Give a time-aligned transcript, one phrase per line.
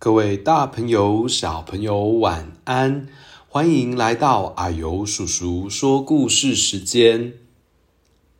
[0.00, 3.08] 各位大朋友、小朋友，晚安！
[3.48, 7.32] 欢迎来到啊呦叔叔说故事时间。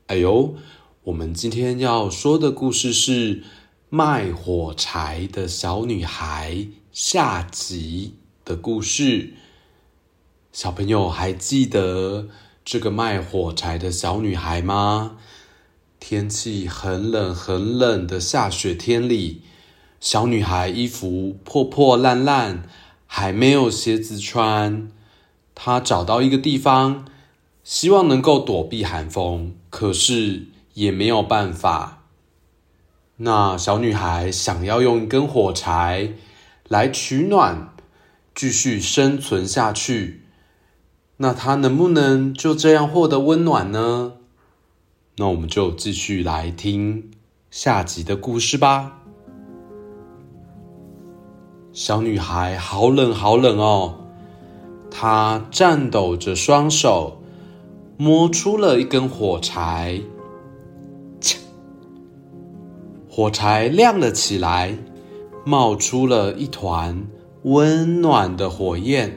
[0.06, 0.54] 啊呦，
[1.02, 3.42] 我们今天要说的故事是
[3.88, 8.14] 卖火柴的小女孩下集
[8.44, 9.34] 的故事。
[10.52, 12.28] 小朋友还记得
[12.64, 15.16] 这个卖火柴的小女孩吗？
[15.98, 19.42] 天气很冷很冷的下雪天里。
[20.00, 22.62] 小女孩衣服破破烂烂，
[23.06, 24.88] 还没有鞋子穿。
[25.54, 27.04] 她找到一个地方，
[27.64, 32.04] 希望能够躲避寒风，可是也没有办法。
[33.16, 36.12] 那小女孩想要用一根火柴
[36.68, 37.74] 来取暖，
[38.32, 40.22] 继续生存下去。
[41.16, 44.12] 那她能不能就这样获得温暖呢？
[45.16, 47.10] 那我们就继续来听
[47.50, 49.00] 下集的故事吧。
[51.80, 53.94] 小女孩好冷，好冷哦！
[54.90, 57.22] 她颤抖着双手，
[57.96, 60.00] 摸出了一根火柴，
[61.20, 61.40] 呛！
[63.08, 64.76] 火柴亮了起来，
[65.44, 67.06] 冒出了一团
[67.44, 69.16] 温暖的火焰。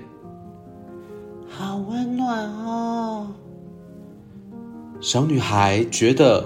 [1.50, 3.28] 好温暖哦！
[5.00, 6.46] 小女孩觉得，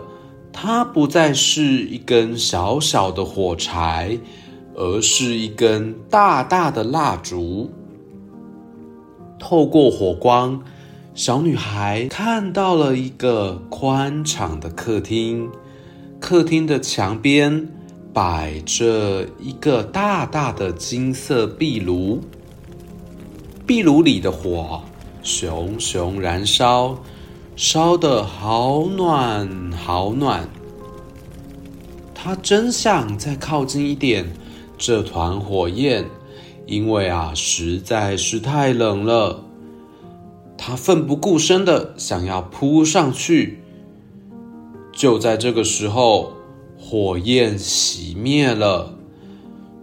[0.53, 4.17] 它不再是一根小小的火柴。
[4.75, 7.71] 而是一根大大的蜡烛。
[9.39, 10.61] 透过火光，
[11.13, 15.49] 小女孩看到了一个宽敞的客厅。
[16.19, 17.67] 客厅的墙边
[18.11, 22.19] 摆着一个大大的金色壁炉，
[23.67, 24.81] 壁炉里的火
[25.21, 26.97] 熊熊燃烧，
[27.55, 30.49] 烧得好暖好暖。
[32.15, 34.25] 她真想再靠近一点。
[34.77, 36.05] 这团火焰，
[36.65, 39.43] 因为啊实在是太冷了，
[40.57, 43.59] 他奋不顾身的想要扑上去。
[44.91, 46.33] 就在这个时候，
[46.77, 48.95] 火焰熄灭了，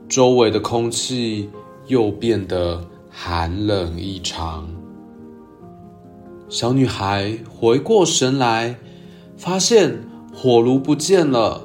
[0.09, 1.51] 周围的空气
[1.87, 4.69] 又变得寒冷异常。
[6.49, 8.77] 小女孩回过神来，
[9.37, 10.05] 发现
[10.35, 11.63] 火炉不见了。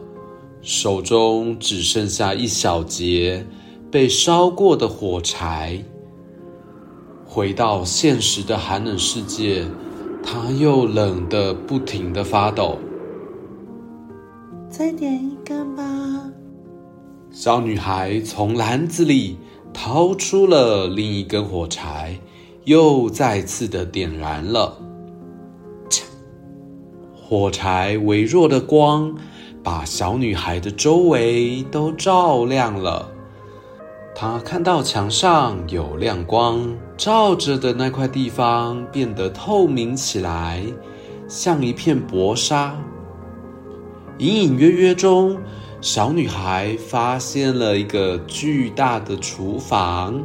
[0.68, 3.48] 手中只剩下一小截
[3.90, 5.82] 被烧过的火柴。
[7.26, 9.66] 回到现实的寒冷世界，
[10.22, 12.78] 她又冷得不停的发抖。
[14.70, 15.84] 再点一根吧。
[17.32, 19.38] 小女孩从篮子里
[19.74, 22.20] 掏出了另一根火柴，
[22.66, 24.78] 又再次的点燃了。
[27.16, 29.16] 火柴微弱的光。
[29.68, 33.12] 把小女孩的周围都照亮了。
[34.16, 40.64] 她看到墙上有亮光照着的那块地方变得透明起来，
[41.28, 42.74] 像一片薄纱。
[44.20, 45.38] 隐隐约约中，
[45.82, 50.24] 小女孩发现了一个巨大的厨房。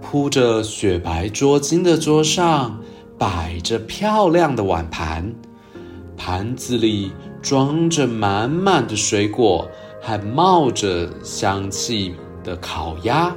[0.00, 2.80] 铺着雪白桌巾的桌上
[3.16, 5.32] 摆着漂亮的碗盘。
[6.24, 7.10] 盘子里
[7.42, 9.68] 装着满满的水果，
[10.00, 13.34] 还冒着香气的烤鸭。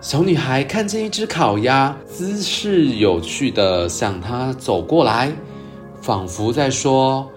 [0.00, 5.32] 小女孩看见一只烤鸭，姿势有趣的向她走过来，
[6.00, 7.28] 仿佛在说：“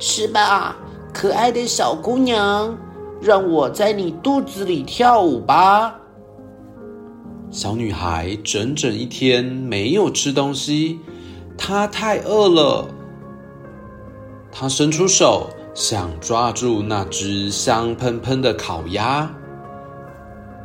[0.00, 0.78] 吃吧，
[1.12, 2.74] 可爱的小姑娘，
[3.20, 6.00] 让我在你肚子里跳舞吧。”
[7.52, 10.98] 小女孩整整一天没有吃东西，
[11.58, 12.88] 她太饿了。
[14.60, 19.32] 他伸出手，想抓住那只香喷喷的烤鸭。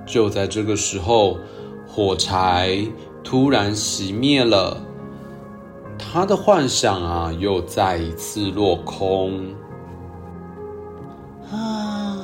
[0.03, 1.37] 就在这个时候，
[1.85, 2.83] 火柴
[3.23, 4.81] 突然熄灭了，
[5.95, 9.53] 他的幻想啊，又再一次落空。
[11.51, 12.17] 啊！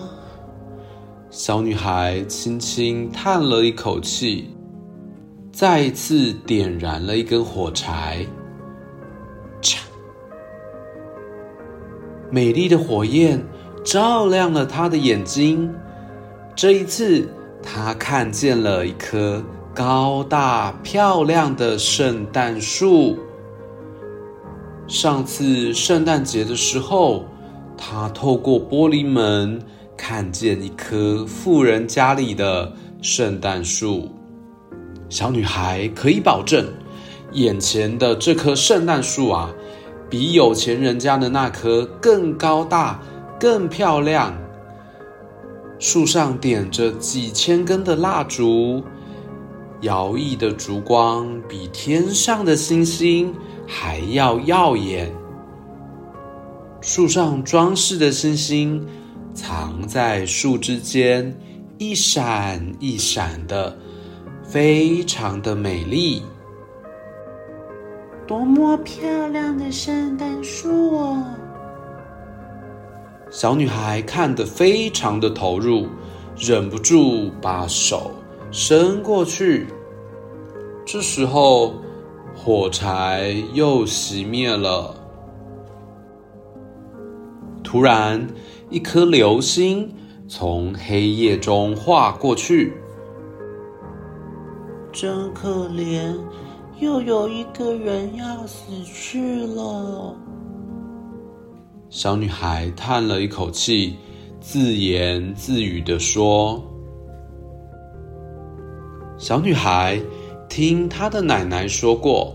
[1.29, 4.49] 小女孩轻轻叹了一口气，
[5.51, 8.25] 再一次点燃了一根火柴。
[12.31, 13.43] 美丽的火焰
[13.83, 15.73] 照亮了她的眼睛。
[16.55, 17.27] 这一次，
[17.63, 19.43] 她看见了一棵
[19.73, 23.17] 高大漂亮的圣诞树。
[24.87, 27.25] 上次圣诞节的时候，
[27.77, 29.61] 她透过玻璃门
[29.95, 34.09] 看见一棵富人家里的圣诞树。
[35.09, 36.65] 小女孩可以保证，
[37.31, 39.51] 眼前的这棵圣诞树啊。
[40.09, 42.99] 比有钱人家的那棵更高大、
[43.39, 44.33] 更漂亮。
[45.77, 48.83] 树上点着几千根的蜡烛，
[49.81, 53.33] 摇曳的烛光比天上的星星
[53.65, 55.13] 还要耀眼。
[56.81, 58.85] 树上装饰的星星
[59.33, 61.33] 藏在树枝间，
[61.77, 63.77] 一闪一闪的，
[64.43, 66.23] 非常的美丽。
[68.29, 71.23] 多么漂亮的圣诞树哦！
[73.31, 75.87] 小女孩看得非常的投入，
[76.37, 78.11] 忍不住把手
[78.51, 79.65] 伸过去。
[80.85, 81.73] 这时候，
[82.35, 84.93] 火柴又熄灭了。
[87.63, 88.27] 突然，
[88.69, 89.91] 一颗流星
[90.27, 92.75] 从黑夜中划过去。
[94.91, 96.15] 真可怜，
[96.79, 100.15] 又有一个人要死去了。
[101.89, 103.95] 小女孩叹了一口气，
[104.39, 106.63] 自言自语地说
[109.19, 110.01] ：“小女孩
[110.47, 112.33] 听她的奶奶说过，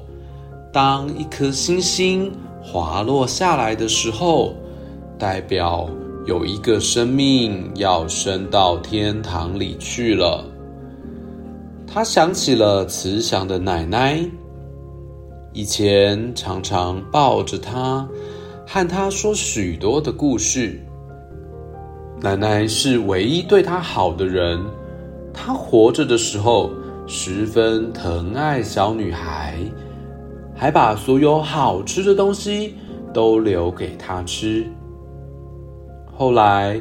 [0.73, 2.31] 当一颗星星
[2.63, 4.55] 滑落下来的时候。”
[5.17, 5.89] 代表
[6.27, 10.45] 有一个生命要升到天堂里去了。
[11.95, 14.19] 他想起了慈祥的奶奶，
[15.53, 18.05] 以前常常抱着她，
[18.67, 20.77] 和她说许多的故事。
[22.21, 24.59] 奶奶是唯一对她好的人，
[25.33, 26.69] 她活着的时候
[27.07, 29.57] 十分疼爱小女孩，
[30.53, 32.75] 还把所有好吃的东西
[33.13, 34.67] 都留给她吃。
[36.13, 36.81] 后来，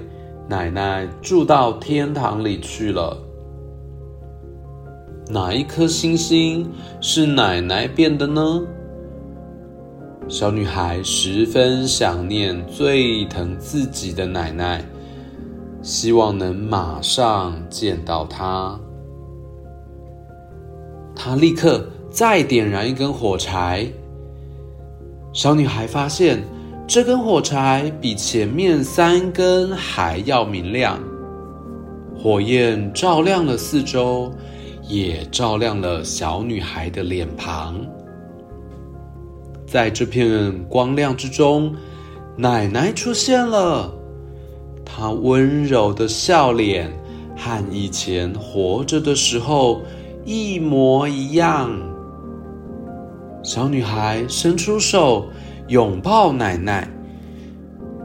[0.49, 3.15] 奶奶住到天堂里去了。
[5.33, 6.71] 哪一颗星星
[7.01, 8.61] 是奶奶变的呢？
[10.27, 14.85] 小女孩十分想念最疼自己的奶奶，
[15.81, 18.79] 希望能马上见到她。
[21.15, 23.91] 她立刻再点燃一根火柴。
[25.33, 26.43] 小女孩发现。
[26.85, 30.99] 这根火柴比前面三根还要明亮，
[32.13, 34.29] 火焰照亮了四周，
[34.87, 37.79] 也照亮了小女孩的脸庞。
[39.65, 41.75] 在这片光亮之中，
[42.35, 43.93] 奶奶出现了，
[44.85, 46.91] 她温柔的笑脸
[47.35, 49.81] 和以前活着的时候
[50.25, 51.71] 一模一样。
[53.43, 55.25] 小女孩伸出手。
[55.69, 56.85] 拥抱奶奶，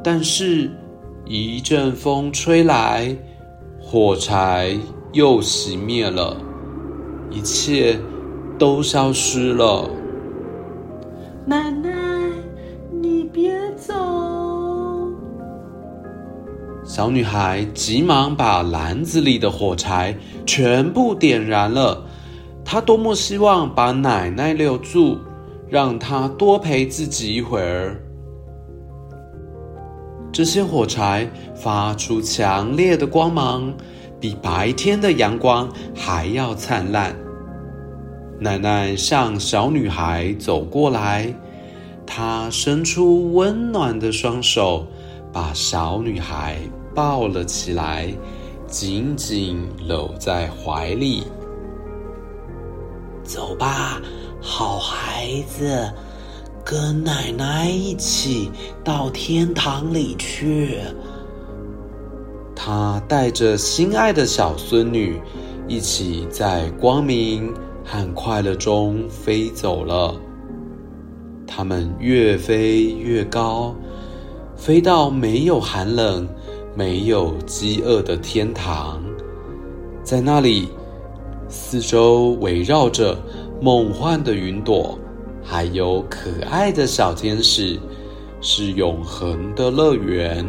[0.02, 0.70] 但是，
[1.26, 3.14] 一阵风吹来，
[3.80, 4.78] 火柴
[5.12, 6.36] 又熄灭了，
[7.30, 7.98] 一切
[8.58, 9.88] 都消失了。
[11.46, 11.90] 奶奶，
[12.90, 13.94] 你别走！
[16.84, 20.16] 小女孩急忙把篮子里的火柴
[20.46, 22.04] 全部点燃了。
[22.64, 25.18] 她多么希望把奶奶留住。
[25.70, 28.02] 让她多陪自己一会儿。
[30.32, 33.74] 这些火柴发出强烈的光芒，
[34.20, 37.14] 比白天的阳光还要灿烂。
[38.40, 41.34] 奶奶向小女孩走过来，
[42.06, 44.86] 她伸出温暖的双手，
[45.32, 46.58] 把小女孩
[46.94, 48.12] 抱了起来，
[48.66, 51.24] 紧紧搂在怀里。
[53.22, 54.00] 走吧。
[54.40, 55.92] 好孩子，
[56.64, 58.52] 跟奶奶一起
[58.84, 60.78] 到天堂里去。
[62.60, 65.22] 他带着心爱的小孙女，
[65.68, 70.12] 一起在光明和快乐中飞走了。
[71.46, 73.72] 他们越飞越高，
[74.56, 76.28] 飞到没有寒冷、
[76.74, 79.00] 没有饥饿的天堂。
[80.02, 80.68] 在那里，
[81.48, 83.16] 四周围绕着。
[83.60, 84.96] 梦幻的云朵，
[85.42, 87.76] 还有可爱的小天使，
[88.40, 90.46] 是永恒的乐园。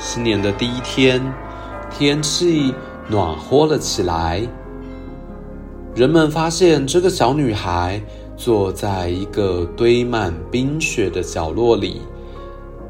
[0.00, 1.22] 新年的第一天，
[1.90, 2.74] 天气
[3.06, 4.40] 暖和了起来。
[5.94, 8.00] 人们发现这个小女孩
[8.34, 12.00] 坐在一个堆满冰雪的角落里，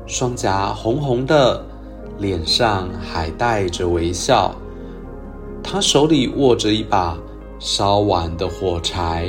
[0.07, 1.61] 双颊红红的，
[2.19, 4.55] 脸上还带着微笑。
[5.65, 7.19] 她手里握着一把
[7.59, 9.29] 烧完的火柴。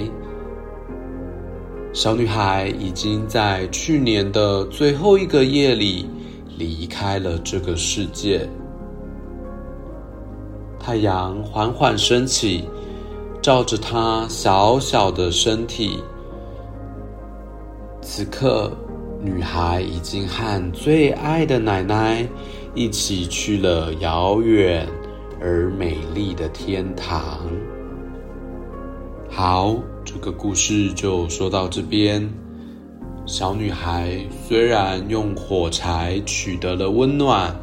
[1.93, 6.07] 小女孩已经在去年的最后一个夜里
[6.61, 8.47] 离开了这个世界。
[10.79, 12.63] 太阳缓缓升起，
[13.41, 16.03] 照着她小小的身体。
[18.01, 18.71] 此刻，
[19.19, 22.27] 女孩已经和最爱的奶奶
[22.75, 24.87] 一起去了遥远
[25.39, 27.39] 而美丽的天堂。
[29.29, 32.27] 好，这个故事就说到这边。
[33.25, 37.55] 小女孩虽然用火柴取得了温暖，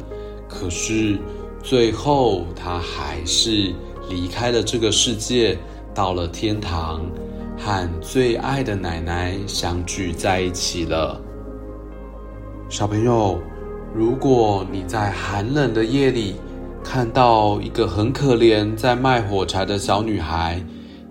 [0.47, 1.19] 可是
[1.61, 3.73] 最后她还是
[4.09, 5.57] 离开了这个世界，
[5.93, 7.01] 到了天堂，
[7.57, 11.19] 和最爱的奶奶相聚在一起了。
[12.69, 13.39] 小朋友，
[13.93, 16.35] 如果你在寒冷的夜里
[16.83, 20.63] 看到一个很可怜在卖火柴的小女孩，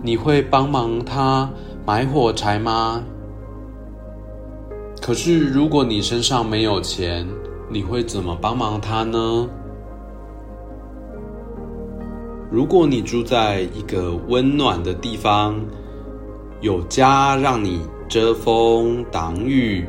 [0.03, 1.49] 你会帮忙她
[1.87, 3.05] 买火柴吗？
[5.09, 7.27] 可是如果你身上没有钱，
[7.71, 9.49] 你会怎么帮忙他呢？
[12.51, 15.59] 如果你住在一个温暖的地方，
[16.61, 19.87] 有家让你遮风挡雨，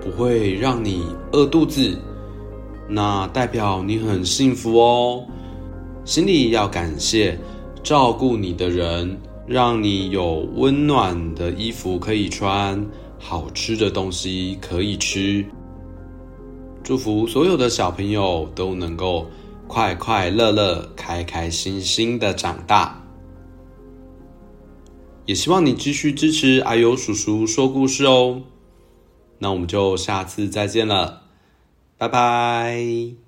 [0.00, 1.96] 不会让你饿肚子，
[2.88, 5.24] 那代表你很幸福哦。
[6.04, 7.38] 心里要感谢
[7.84, 12.84] 照顾你的人，让你有温暖的衣服可以穿，
[13.18, 15.44] 好吃的东西可以吃。
[16.82, 19.26] 祝福所有的小朋友都能够
[19.66, 23.02] 快快乐乐、开开心心的长大。
[25.24, 28.42] 也希望你继续支持阿尤叔叔说故事哦。
[29.38, 31.22] 那我们就下次再见了，
[31.98, 33.25] 拜拜。